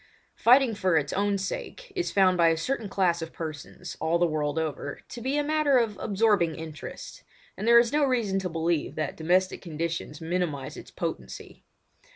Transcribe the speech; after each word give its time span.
Fighting 0.33 0.73
for 0.73 0.97
its 0.97 1.13
own 1.13 1.37
sake 1.37 1.93
is 1.95 2.11
found 2.11 2.35
by 2.35 2.47
a 2.47 2.57
certain 2.57 2.89
class 2.89 3.21
of 3.21 3.31
persons, 3.31 3.95
all 4.01 4.17
the 4.17 4.25
world 4.25 4.57
over, 4.57 4.99
to 5.09 5.21
be 5.21 5.37
a 5.37 5.43
matter 5.43 5.77
of 5.77 5.95
absorbing 5.99 6.55
interest, 6.55 7.21
and 7.55 7.67
there 7.67 7.77
is 7.77 7.93
no 7.93 8.03
reason 8.03 8.39
to 8.39 8.49
believe 8.49 8.95
that 8.95 9.15
domestic 9.15 9.61
conditions 9.61 10.19
minimise 10.19 10.75
its 10.75 10.89
potency. 10.89 11.63